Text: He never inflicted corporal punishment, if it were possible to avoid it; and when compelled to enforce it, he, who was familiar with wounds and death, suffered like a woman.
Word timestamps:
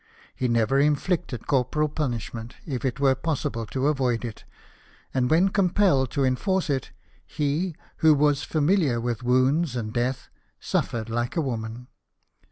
He 0.33 0.47
never 0.47 0.79
inflicted 0.79 1.45
corporal 1.45 1.87
punishment, 1.87 2.55
if 2.65 2.83
it 2.83 2.99
were 2.99 3.13
possible 3.13 3.67
to 3.67 3.85
avoid 3.85 4.25
it; 4.25 4.45
and 5.13 5.29
when 5.29 5.49
compelled 5.49 6.09
to 6.13 6.23
enforce 6.23 6.71
it, 6.71 6.89
he, 7.23 7.75
who 7.97 8.15
was 8.15 8.41
familiar 8.41 8.99
with 8.99 9.21
wounds 9.21 9.75
and 9.75 9.93
death, 9.93 10.29
suffered 10.59 11.07
like 11.07 11.35
a 11.35 11.41
woman. 11.41 11.85